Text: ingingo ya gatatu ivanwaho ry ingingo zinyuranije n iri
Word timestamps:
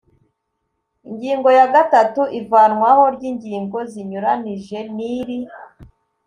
ingingo 1.09 1.49
ya 1.57 1.65
gatatu 1.75 2.21
ivanwaho 2.39 3.03
ry 3.15 3.23
ingingo 3.31 3.77
zinyuranije 3.91 4.79
n 4.95 4.97
iri 5.15 5.39